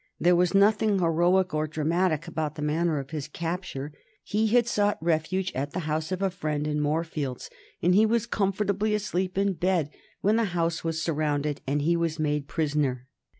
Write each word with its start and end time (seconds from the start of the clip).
There 0.19 0.35
was 0.35 0.55
nothing 0.55 0.97
heroic 0.97 1.53
or 1.53 1.67
dramatic 1.67 2.27
about 2.27 2.55
the 2.55 2.63
manner 2.63 2.97
of 2.97 3.11
his 3.11 3.27
capture. 3.27 3.93
He 4.23 4.47
had 4.47 4.65
sought 4.67 4.97
refuge 4.99 5.51
at 5.53 5.73
the 5.73 5.81
house 5.81 6.11
of 6.11 6.23
a 6.23 6.31
friend 6.31 6.65
in 6.65 6.81
Moorfields, 6.81 7.51
and 7.83 7.93
he 7.93 8.07
was 8.07 8.25
comfortably 8.25 8.95
asleep 8.95 9.37
in 9.37 9.53
bed 9.53 9.91
when 10.21 10.37
the 10.37 10.45
house 10.57 10.83
was 10.83 11.03
surrounded 11.03 11.61
and 11.67 11.83
he 11.83 11.95
was 11.95 12.17
made 12.17 12.47
prisoner. 12.47 13.05